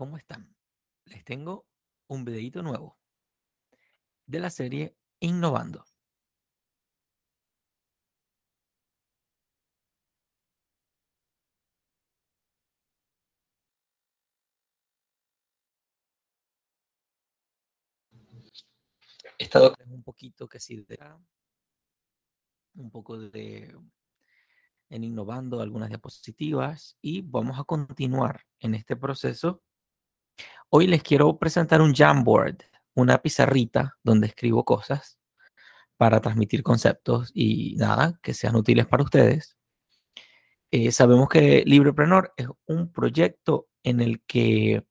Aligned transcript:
¿Cómo 0.00 0.16
están? 0.16 0.56
Les 1.04 1.22
tengo 1.26 1.66
un 2.08 2.24
videito 2.24 2.62
nuevo 2.62 2.98
de 4.24 4.40
la 4.40 4.48
serie 4.48 4.96
Innovando. 5.20 5.84
He 19.38 19.44
estado 19.44 19.74
un 19.84 20.02
poquito 20.02 20.48
que 20.48 20.60
sí 20.60 20.76
de 20.76 20.98
un 22.72 22.90
poco 22.90 23.18
de 23.18 23.78
en 24.88 25.04
innovando 25.04 25.60
algunas 25.60 25.90
diapositivas 25.90 26.96
y 27.02 27.20
vamos 27.20 27.58
a 27.58 27.64
continuar 27.64 28.46
en 28.60 28.74
este 28.74 28.96
proceso. 28.96 29.62
Hoy 30.72 30.86
les 30.86 31.02
quiero 31.02 31.36
presentar 31.36 31.82
un 31.82 31.92
Jamboard, 31.92 32.58
una 32.94 33.18
pizarrita 33.18 33.98
donde 34.04 34.28
escribo 34.28 34.64
cosas 34.64 35.18
para 35.96 36.20
transmitir 36.20 36.62
conceptos 36.62 37.32
y 37.34 37.74
nada, 37.76 38.20
que 38.22 38.34
sean 38.34 38.54
útiles 38.54 38.86
para 38.86 39.02
ustedes. 39.02 39.56
Eh, 40.70 40.92
sabemos 40.92 41.28
que 41.28 41.64
Librepreneur 41.66 42.32
es 42.36 42.46
un 42.66 42.92
proyecto 42.92 43.68
en 43.82 44.00
el 44.00 44.22
que 44.22 44.84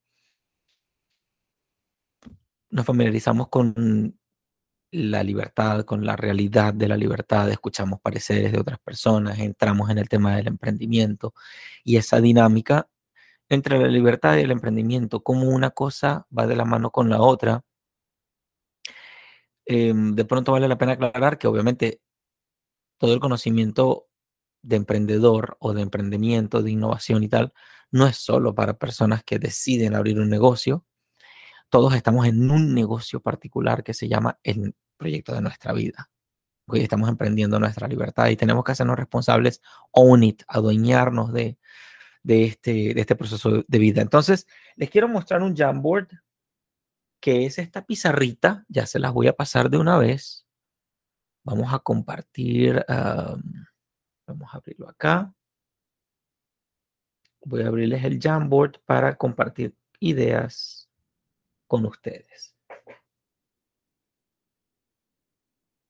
nos 2.69 2.85
familiarizamos 2.85 3.47
con 3.47 4.19
la 4.91 5.23
libertad, 5.23 5.85
con 5.85 6.05
la 6.05 6.17
realidad 6.17 6.73
de 6.73 6.89
la 6.89 6.97
libertad, 6.97 7.49
escuchamos 7.49 8.01
pareceres 8.01 8.51
de 8.51 8.59
otras 8.59 8.79
personas, 8.79 9.39
entramos 9.39 9.89
en 9.89 9.99
el 9.99 10.09
tema 10.09 10.35
del 10.35 10.47
emprendimiento 10.47 11.33
y 11.85 11.95
esa 11.95 12.19
dinámica 12.19 12.89
entre 13.49 13.79
la 13.79 13.87
libertad 13.87 14.37
y 14.37 14.41
el 14.41 14.51
emprendimiento, 14.51 15.21
como 15.23 15.49
una 15.49 15.71
cosa 15.71 16.27
va 16.37 16.47
de 16.47 16.55
la 16.55 16.65
mano 16.65 16.91
con 16.91 17.09
la 17.09 17.21
otra. 17.21 17.63
Em, 19.65 20.15
de 20.15 20.25
pronto 20.25 20.51
vale 20.51 20.67
la 20.67 20.77
pena 20.77 20.93
aclarar 20.93 21.37
que 21.37 21.47
obviamente 21.47 22.01
todo 22.97 23.13
el 23.13 23.19
conocimiento 23.19 24.07
de 24.61 24.75
emprendedor 24.77 25.57
o 25.59 25.73
de 25.73 25.81
emprendimiento, 25.81 26.61
de 26.63 26.71
innovación 26.71 27.23
y 27.23 27.29
tal, 27.29 27.53
no 27.91 28.07
es 28.07 28.17
solo 28.17 28.53
para 28.55 28.77
personas 28.77 29.23
que 29.23 29.39
deciden 29.39 29.95
abrir 29.95 30.19
un 30.19 30.29
negocio, 30.29 30.85
todos 31.69 31.93
estamos 31.95 32.27
en 32.27 32.49
un 32.51 32.73
negocio 32.73 33.21
particular 33.21 33.83
que 33.83 33.93
se 33.93 34.07
llama 34.07 34.39
el 34.43 34.75
proyecto 34.97 35.33
de 35.33 35.41
nuestra 35.41 35.73
vida. 35.73 36.09
Hoy 36.67 36.81
estamos 36.81 37.09
emprendiendo 37.09 37.59
nuestra 37.59 37.87
libertad 37.87 38.27
y 38.27 38.35
tenemos 38.35 38.63
que 38.63 38.73
hacernos 38.73 38.97
responsables, 38.97 39.61
own 39.91 40.23
it, 40.23 40.43
adueñarnos 40.47 41.33
de, 41.33 41.57
de, 42.23 42.45
este, 42.45 42.93
de 42.93 43.01
este 43.01 43.15
proceso 43.15 43.63
de 43.67 43.79
vida. 43.79 44.01
Entonces, 44.01 44.47
les 44.75 44.89
quiero 44.89 45.07
mostrar 45.07 45.41
un 45.41 45.55
Jamboard, 45.55 46.09
que 47.19 47.45
es 47.45 47.59
esta 47.59 47.85
pizarrita. 47.85 48.65
Ya 48.67 48.85
se 48.85 48.99
las 48.99 49.13
voy 49.13 49.27
a 49.27 49.35
pasar 49.35 49.69
de 49.69 49.77
una 49.77 49.97
vez. 49.97 50.45
Vamos 51.43 51.73
a 51.73 51.79
compartir. 51.79 52.83
vamos 52.87 54.53
a 54.53 54.57
abrirlo 54.57 54.89
acá. 54.89 55.33
Voy 57.41 57.63
a 57.63 57.67
abrirles 57.67 58.03
el 58.03 58.19
Jamboard 58.19 58.81
para 58.85 59.15
compartir 59.15 59.75
ideas 59.99 60.89
con 61.67 61.85
ustedes. 61.85 62.55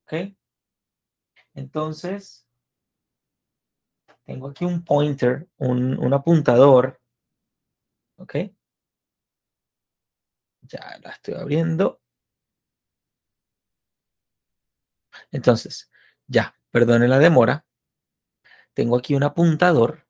¿Ok? 0.06 0.36
Entonces, 1.54 2.49
tengo 4.30 4.50
aquí 4.50 4.64
un 4.64 4.84
pointer, 4.84 5.48
un, 5.58 6.14
apuntador. 6.14 7.02
¿Ok? 8.18 8.36
Ya 10.62 11.00
la 11.02 11.10
estoy 11.10 11.34
abriendo. 11.34 12.00
Entonces, 15.32 15.90
ya, 16.28 16.56
perdonen 16.70 17.10
la 17.10 17.18
demora. 17.18 17.66
Tengo 18.76 18.98
aquí 18.98 19.16
un 19.16 19.24
apuntador 19.24 20.06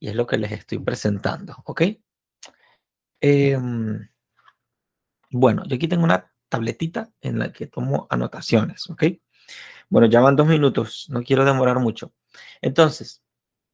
y 0.00 0.08
es 0.08 0.16
lo 0.16 0.26
que 0.26 0.38
les 0.38 0.50
estoy 0.50 0.80
presentando, 0.80 1.54
¿ok? 1.64 1.82
Eh, 3.20 3.56
bueno, 5.30 5.62
yo 5.64 5.76
aquí 5.76 5.86
tengo 5.86 6.02
una 6.02 6.32
tabletita 6.48 7.12
en 7.20 7.38
la 7.38 7.52
que 7.52 7.68
tomo 7.68 8.08
anotaciones, 8.10 8.90
¿ok? 8.90 9.04
Bueno, 9.88 10.08
ya 10.08 10.20
van 10.20 10.34
dos 10.34 10.48
minutos, 10.48 11.06
no 11.08 11.22
quiero 11.22 11.44
demorar 11.44 11.78
mucho. 11.78 12.12
Entonces, 12.60 13.22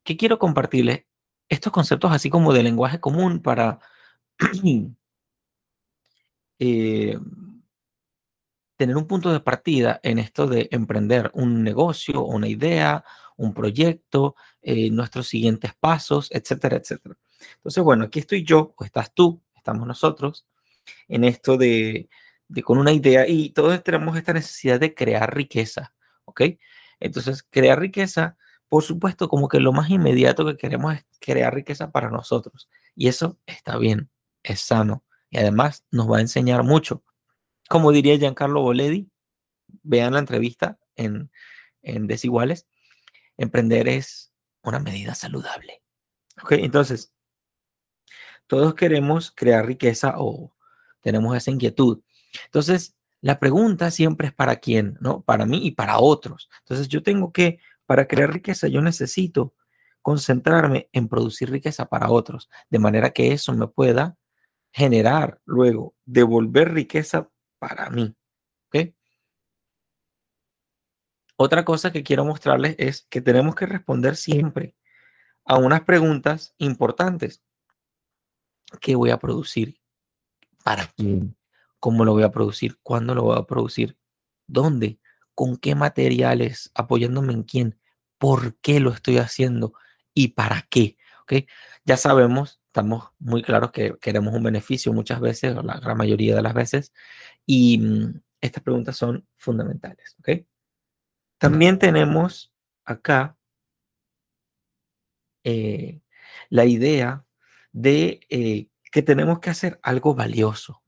¿qué 0.04 0.16
quiero 0.16 0.38
compartirles? 0.38 1.04
Estos 1.48 1.72
conceptos 1.72 2.12
así 2.12 2.30
como 2.30 2.52
de 2.52 2.62
lenguaje 2.62 3.00
común 3.00 3.40
para 3.40 3.80
eh, 6.58 7.18
tener 8.76 8.96
un 8.96 9.06
punto 9.06 9.32
de 9.32 9.40
partida 9.40 10.00
en 10.02 10.18
esto 10.18 10.46
de 10.46 10.68
emprender 10.70 11.30
un 11.34 11.62
negocio, 11.62 12.24
una 12.24 12.48
idea, 12.48 13.04
un 13.36 13.54
proyecto, 13.54 14.36
eh, 14.62 14.90
nuestros 14.90 15.28
siguientes 15.28 15.74
pasos, 15.74 16.28
etcétera, 16.30 16.76
etcétera. 16.76 17.16
Entonces, 17.56 17.84
bueno, 17.84 18.04
aquí 18.04 18.20
estoy 18.20 18.44
yo, 18.44 18.74
o 18.76 18.84
estás 18.84 19.12
tú, 19.14 19.42
estamos 19.56 19.86
nosotros, 19.86 20.46
en 21.08 21.24
esto 21.24 21.56
de, 21.56 22.08
con 22.64 22.78
una 22.78 22.92
idea 22.92 23.26
y 23.26 23.50
todos 23.50 23.82
tenemos 23.82 24.16
esta 24.16 24.32
necesidad 24.32 24.80
de 24.80 24.94
crear 24.94 25.34
riqueza, 25.34 25.94
¿ok? 26.24 26.42
Entonces, 27.00 27.42
crear 27.42 27.80
riqueza, 27.80 28.36
por 28.74 28.82
supuesto, 28.82 29.28
como 29.28 29.48
que 29.48 29.60
lo 29.60 29.72
más 29.72 29.88
inmediato 29.88 30.44
que 30.44 30.56
queremos 30.56 30.96
es 30.96 31.06
crear 31.20 31.54
riqueza 31.54 31.92
para 31.92 32.10
nosotros. 32.10 32.68
Y 32.96 33.06
eso 33.06 33.38
está 33.46 33.78
bien, 33.78 34.10
es 34.42 34.62
sano 34.62 35.04
y 35.30 35.38
además 35.38 35.84
nos 35.92 36.10
va 36.10 36.18
a 36.18 36.22
enseñar 36.22 36.64
mucho. 36.64 37.04
Como 37.68 37.92
diría 37.92 38.18
Giancarlo 38.18 38.62
Boledi, 38.62 39.08
vean 39.84 40.14
la 40.14 40.18
entrevista 40.18 40.80
en, 40.96 41.30
en 41.82 42.08
Desiguales, 42.08 42.66
emprender 43.36 43.86
es 43.86 44.32
una 44.64 44.80
medida 44.80 45.14
saludable. 45.14 45.80
¿Ok? 46.42 46.54
Entonces, 46.54 47.14
todos 48.48 48.74
queremos 48.74 49.30
crear 49.30 49.64
riqueza 49.64 50.14
o 50.18 50.52
tenemos 51.00 51.36
esa 51.36 51.52
inquietud. 51.52 52.02
Entonces, 52.46 52.96
la 53.20 53.38
pregunta 53.38 53.92
siempre 53.92 54.26
es 54.26 54.34
para 54.34 54.56
quién, 54.56 54.98
¿no? 55.00 55.22
Para 55.22 55.46
mí 55.46 55.64
y 55.64 55.70
para 55.70 56.00
otros. 56.00 56.50
Entonces, 56.62 56.88
yo 56.88 57.04
tengo 57.04 57.32
que, 57.32 57.60
para 57.86 58.06
crear 58.06 58.32
riqueza, 58.32 58.68
yo 58.68 58.80
necesito 58.80 59.54
concentrarme 60.02 60.88
en 60.92 61.08
producir 61.08 61.50
riqueza 61.50 61.86
para 61.86 62.10
otros, 62.10 62.50
de 62.68 62.78
manera 62.78 63.10
que 63.10 63.32
eso 63.32 63.52
me 63.54 63.68
pueda 63.68 64.16
generar 64.72 65.40
luego, 65.44 65.94
devolver 66.04 66.74
riqueza 66.74 67.30
para 67.58 67.88
mí. 67.90 68.14
¿Ok? 68.66 68.94
Otra 71.36 71.64
cosa 71.64 71.90
que 71.90 72.02
quiero 72.02 72.24
mostrarles 72.24 72.76
es 72.78 73.06
que 73.08 73.20
tenemos 73.20 73.54
que 73.54 73.66
responder 73.66 74.16
siempre 74.16 74.76
a 75.44 75.56
unas 75.56 75.82
preguntas 75.82 76.54
importantes. 76.58 77.42
¿Qué 78.80 78.94
voy 78.94 79.10
a 79.10 79.18
producir? 79.18 79.80
¿Para 80.64 80.86
quién? 80.96 81.36
¿Cómo 81.78 82.04
lo 82.04 82.12
voy 82.12 82.22
a 82.22 82.30
producir? 82.30 82.78
¿Cuándo 82.82 83.14
lo 83.14 83.24
voy 83.24 83.38
a 83.38 83.42
producir? 83.44 83.98
¿Dónde? 84.46 84.98
¿Con 85.34 85.56
qué 85.56 85.74
materiales? 85.74 86.70
¿Apoyándome 86.74 87.32
en 87.32 87.42
quién? 87.42 87.78
¿Por 88.18 88.56
qué 88.60 88.80
lo 88.80 88.90
estoy 88.90 89.18
haciendo? 89.18 89.74
¿Y 90.12 90.28
para 90.28 90.66
qué? 90.70 90.96
¿Ok? 91.22 91.46
Ya 91.84 91.96
sabemos, 91.96 92.60
estamos 92.66 93.10
muy 93.18 93.42
claros 93.42 93.72
que 93.72 93.96
queremos 94.00 94.34
un 94.34 94.42
beneficio 94.42 94.92
muchas 94.92 95.20
veces, 95.20 95.56
o 95.56 95.62
la 95.62 95.78
gran 95.80 95.96
mayoría 95.96 96.34
de 96.34 96.42
las 96.42 96.54
veces, 96.54 96.92
y 97.46 97.78
mm, 97.78 98.20
estas 98.40 98.62
preguntas 98.62 98.96
son 98.96 99.26
fundamentales. 99.36 100.16
¿Ok? 100.20 100.46
También 101.38 101.78
tenemos 101.78 102.52
acá 102.84 103.36
eh, 105.42 106.00
la 106.48 106.64
idea 106.64 107.24
de 107.72 108.20
eh, 108.30 108.68
que 108.90 109.02
tenemos 109.02 109.40
que 109.40 109.50
hacer 109.50 109.78
algo 109.82 110.14
valioso. 110.14 110.82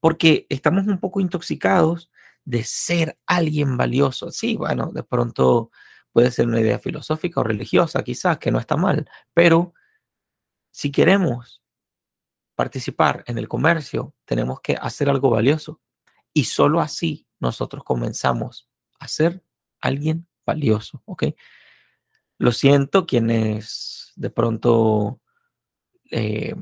Porque 0.00 0.46
estamos 0.48 0.86
un 0.86 0.98
poco 0.98 1.20
intoxicados 1.20 2.10
de 2.48 2.64
ser 2.64 3.18
alguien 3.26 3.76
valioso. 3.76 4.30
Sí, 4.30 4.56
bueno, 4.56 4.90
de 4.90 5.02
pronto 5.02 5.70
puede 6.12 6.30
ser 6.30 6.46
una 6.46 6.60
idea 6.60 6.78
filosófica 6.78 7.40
o 7.40 7.44
religiosa, 7.44 8.02
quizás, 8.02 8.38
que 8.38 8.50
no 8.50 8.58
está 8.58 8.74
mal, 8.74 9.06
pero 9.34 9.74
si 10.70 10.90
queremos 10.90 11.62
participar 12.54 13.22
en 13.26 13.36
el 13.36 13.48
comercio, 13.48 14.14
tenemos 14.24 14.62
que 14.62 14.78
hacer 14.80 15.10
algo 15.10 15.28
valioso. 15.28 15.82
Y 16.32 16.44
solo 16.44 16.80
así 16.80 17.26
nosotros 17.38 17.84
comenzamos 17.84 18.70
a 18.98 19.08
ser 19.08 19.44
alguien 19.82 20.26
valioso, 20.46 21.02
¿ok? 21.04 21.24
Lo 22.38 22.52
siento 22.52 23.06
quienes 23.06 24.14
de 24.16 24.30
pronto 24.30 25.20
eh, 26.10 26.54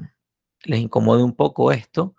les 0.65 0.81
incomode 0.81 1.23
un 1.23 1.37
poco 1.37 1.71
esto, 1.71 2.17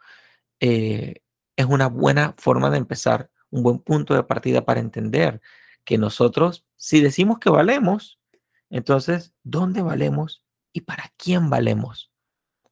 eh, 0.61 1.15
es 1.57 1.65
una 1.65 1.87
buena 1.87 2.33
forma 2.37 2.69
de 2.69 2.77
empezar, 2.77 3.29
un 3.49 3.63
buen 3.63 3.79
punto 3.79 4.13
de 4.13 4.23
partida 4.23 4.65
para 4.65 4.79
entender 4.79 5.41
que 5.83 5.97
nosotros, 5.97 6.65
si 6.75 7.01
decimos 7.01 7.39
que 7.39 7.49
valemos, 7.49 8.19
entonces, 8.69 9.33
¿dónde 9.43 9.81
valemos 9.81 10.43
y 10.73 10.81
para 10.81 11.11
quién 11.17 11.49
valemos? 11.49 12.11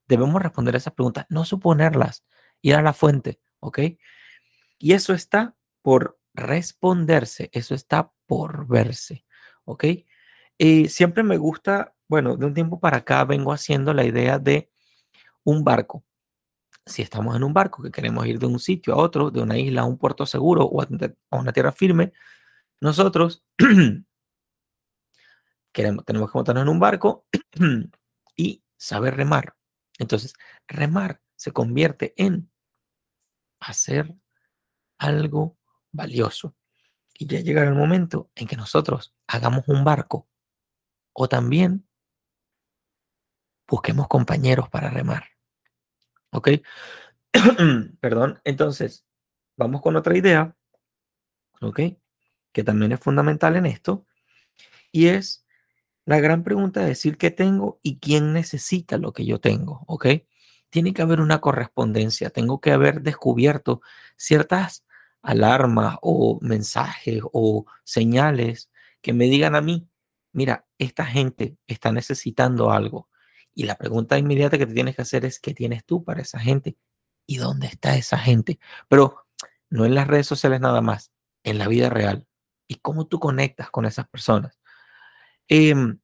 debemos 0.08 0.42
responder 0.42 0.76
esas 0.76 0.94
preguntas, 0.94 1.26
no 1.30 1.46
suponerlas, 1.46 2.24
ir 2.62 2.76
a 2.76 2.82
la 2.82 2.94
fuente, 2.94 3.40
¿ok? 3.60 3.80
Y 4.78 4.94
eso 4.94 5.14
está 5.14 5.56
por 5.82 6.20
responderse, 6.34 7.50
eso 7.54 7.76
está 7.76 8.12
por 8.26 8.68
verse, 8.68 9.26
¿ok? 9.64 9.86
Y 10.58 10.90
siempre 10.90 11.24
me 11.24 11.38
gusta, 11.38 11.96
bueno, 12.08 12.38
de 12.38 12.46
un 12.46 12.54
tiempo 12.54 12.80
para 12.80 12.98
acá 12.98 13.24
vengo 13.26 13.52
haciendo 13.52 13.94
la 13.94 14.06
idea 14.06 14.40
de 14.40 14.72
un 15.44 15.64
barco. 15.64 16.04
Si 16.86 17.02
estamos 17.02 17.36
en 17.36 17.44
un 17.44 17.54
barco 17.54 17.82
que 17.82 17.92
queremos 17.92 18.26
ir 18.28 18.38
de 18.40 18.46
un 18.46 18.60
sitio 18.60 18.94
a 18.94 18.98
otro, 18.98 19.32
de 19.32 19.42
una 19.42 19.58
isla 19.58 19.82
a 19.82 19.86
un 19.86 19.98
puerto 19.98 20.26
seguro 20.26 20.66
o 20.66 20.82
a 20.82 21.38
una 21.38 21.54
tierra 21.54 21.72
firme, 21.72 22.14
nosotros 22.80 23.44
queremos, 25.72 26.06
tenemos 26.06 26.32
que 26.32 26.38
montarnos 26.38 26.64
en 26.64 26.70
un 26.70 26.80
barco 26.80 27.26
y 28.36 28.64
saber 28.78 29.16
remar. 29.16 29.56
Entonces, 29.98 30.34
remar 30.68 31.22
se 31.36 31.52
convierte 31.52 32.14
en 32.18 32.52
hacer 33.60 34.14
algo 34.98 35.58
valioso. 35.92 36.56
Y 37.18 37.28
ya 37.28 37.40
llegará 37.40 37.70
el 37.70 37.76
momento 37.76 38.30
en 38.36 38.48
que 38.48 38.58
nosotros 38.58 39.16
hagamos 39.28 39.68
un 39.68 39.84
barco 39.84 40.28
o 41.14 41.30
también 41.30 41.88
busquemos 43.68 44.08
compañeros 44.08 44.70
para 44.70 44.90
remar. 44.90 45.35
¿Ok? 46.36 46.50
Perdón. 48.00 48.40
Entonces, 48.44 49.06
vamos 49.58 49.82
con 49.82 49.96
otra 49.96 50.18
idea. 50.18 50.56
¿Ok? 51.62 51.80
Que 52.52 52.64
también 52.64 52.92
es 52.92 53.00
fundamental 53.00 53.56
en 53.56 53.66
esto. 53.66 54.06
Y 54.92 55.08
es 55.08 55.46
la 56.06 56.20
gran 56.20 56.44
pregunta 56.44 56.82
de 56.82 56.88
decir 56.88 57.18
qué 57.18 57.32
tengo 57.32 57.80
y 57.82 58.00
quién 58.00 58.34
necesita 58.34 58.98
lo 58.98 59.14
que 59.14 59.26
yo 59.26 59.40
tengo. 59.40 59.84
¿Ok? 59.88 60.08
Tiene 60.70 60.94
que 60.94 61.02
haber 61.02 61.22
una 61.22 61.42
correspondencia. 61.42 62.30
Tengo 62.30 62.62
que 62.62 62.72
haber 62.72 63.02
descubierto 63.02 63.82
ciertas 64.18 64.86
alarmas 65.22 65.98
o 66.02 66.40
mensajes 66.42 67.22
o 67.34 67.66
señales 67.84 68.70
que 69.02 69.14
me 69.14 69.26
digan 69.26 69.56
a 69.56 69.62
mí, 69.62 69.88
mira, 70.32 70.66
esta 70.78 71.06
gente 71.06 71.58
está 71.68 71.92
necesitando 71.92 72.72
algo. 72.72 73.10
Y 73.56 73.64
la 73.64 73.76
pregunta 73.76 74.18
inmediata 74.18 74.58
que 74.58 74.68
te 74.68 74.74
tienes 74.74 74.96
que 74.96 75.02
hacer 75.02 75.26
es, 75.26 75.40
¿qué 75.40 75.54
tienes 75.54 75.86
tú 75.86 76.04
para 76.04 76.22
esa 76.22 76.40
gente? 76.40 76.78
¿Y 77.26 77.38
dónde 77.38 77.68
está 77.68 77.96
esa 77.96 78.18
gente? 78.20 78.60
Pero 78.90 79.26
no 79.70 79.86
en 79.86 79.96
las 79.96 80.08
redes 80.08 80.28
sociales 80.28 80.60
nada 80.60 80.82
más, 80.82 81.12
en 81.44 81.58
la 81.58 81.68
vida 81.68 81.90
real. 81.90 82.28
¿Y 82.68 82.76
cómo 82.76 83.08
tú 83.08 83.20
conectas 83.20 83.70
con 83.72 83.86
esas 83.86 84.08
personas? 84.10 84.60
Em, 85.48 86.00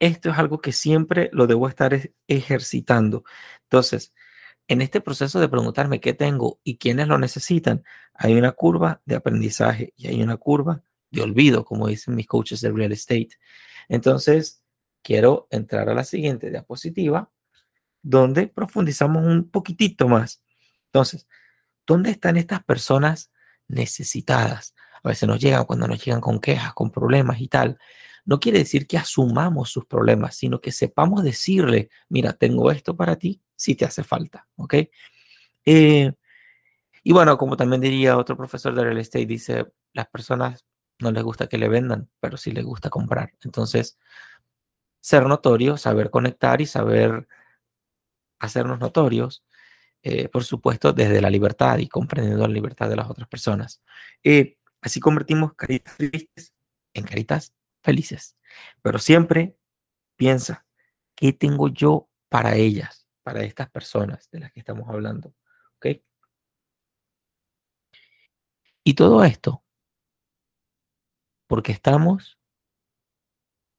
esto 0.00 0.30
es 0.30 0.38
algo 0.38 0.60
que 0.60 0.72
siempre 0.72 1.30
lo 1.32 1.46
debo 1.46 1.68
estar 1.68 1.96
ejercitando. 2.26 3.24
Entonces, 3.62 4.12
en 4.68 4.82
este 4.82 5.00
proceso 5.00 5.38
de 5.40 5.48
preguntarme 5.48 6.00
qué 6.00 6.14
tengo 6.14 6.60
y 6.64 6.78
quiénes 6.78 7.08
lo 7.08 7.18
necesitan, 7.18 7.84
hay 8.14 8.34
una 8.34 8.52
curva 8.52 9.00
de 9.04 9.16
aprendizaje 9.16 9.92
y 9.96 10.08
hay 10.08 10.22
una 10.22 10.36
curva 10.38 10.82
de 11.10 11.22
olvido, 11.22 11.64
como 11.64 11.88
dicen 11.88 12.14
mis 12.16 12.26
coaches 12.26 12.60
de 12.60 12.72
real 12.72 12.92
estate. 12.92 13.30
Entonces, 13.88 14.61
quiero 15.02 15.48
entrar 15.50 15.88
a 15.88 15.94
la 15.94 16.04
siguiente 16.04 16.50
diapositiva, 16.50 17.30
donde 18.02 18.48
profundizamos 18.48 19.24
un 19.24 19.50
poquitito 19.50 20.08
más. 20.08 20.42
Entonces, 20.86 21.28
¿dónde 21.86 22.10
están 22.10 22.36
estas 22.36 22.62
personas 22.64 23.30
necesitadas? 23.68 24.74
A 25.02 25.08
veces 25.08 25.28
nos 25.28 25.40
llegan 25.40 25.64
cuando 25.64 25.88
nos 25.88 26.04
llegan 26.04 26.20
con 26.20 26.40
quejas, 26.40 26.74
con 26.74 26.90
problemas 26.90 27.40
y 27.40 27.48
tal. 27.48 27.78
No 28.24 28.38
quiere 28.38 28.58
decir 28.60 28.86
que 28.86 28.98
asumamos 28.98 29.70
sus 29.70 29.84
problemas, 29.86 30.36
sino 30.36 30.60
que 30.60 30.70
sepamos 30.70 31.24
decirle, 31.24 31.90
mira, 32.08 32.32
tengo 32.32 32.70
esto 32.70 32.96
para 32.96 33.16
ti, 33.16 33.42
si 33.56 33.74
te 33.74 33.84
hace 33.84 34.04
falta, 34.04 34.46
¿ok? 34.56 34.74
Eh, 35.64 36.12
y 37.04 37.12
bueno, 37.12 37.36
como 37.36 37.56
también 37.56 37.80
diría 37.80 38.16
otro 38.16 38.36
profesor 38.36 38.74
de 38.74 38.84
real 38.84 38.98
estate, 38.98 39.26
dice, 39.26 39.66
las 39.92 40.06
personas 40.06 40.64
no 41.00 41.10
les 41.10 41.22
gusta 41.24 41.48
que 41.48 41.58
le 41.58 41.68
vendan, 41.68 42.08
pero 42.20 42.36
sí 42.36 42.52
les 42.52 42.64
gusta 42.64 42.90
comprar. 42.90 43.32
Entonces, 43.42 43.98
ser 45.02 45.26
notorio, 45.26 45.76
saber 45.76 46.10
conectar 46.10 46.62
y 46.62 46.66
saber 46.66 47.28
hacernos 48.38 48.80
notorios, 48.80 49.44
eh, 50.02 50.28
por 50.28 50.44
supuesto, 50.44 50.92
desde 50.92 51.20
la 51.20 51.30
libertad 51.30 51.78
y 51.78 51.88
comprendiendo 51.88 52.46
la 52.46 52.54
libertad 52.54 52.88
de 52.88 52.96
las 52.96 53.10
otras 53.10 53.28
personas. 53.28 53.82
Eh, 54.24 54.56
así 54.80 55.00
convertimos 55.00 55.54
caritas 55.54 55.96
tristes 55.96 56.54
en 56.94 57.04
caritas 57.04 57.54
felices. 57.82 58.36
Pero 58.82 58.98
siempre 58.98 59.56
piensa, 60.16 60.66
¿qué 61.14 61.32
tengo 61.32 61.68
yo 61.68 62.08
para 62.28 62.56
ellas, 62.56 63.06
para 63.22 63.42
estas 63.42 63.70
personas 63.70 64.30
de 64.30 64.40
las 64.40 64.52
que 64.52 64.60
estamos 64.60 64.88
hablando? 64.88 65.34
¿Ok? 65.76 66.00
Y 68.84 68.94
todo 68.94 69.24
esto 69.24 69.62
porque 71.52 71.72
estamos 71.72 72.38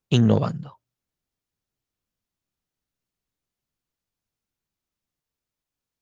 innovando. 0.09 0.82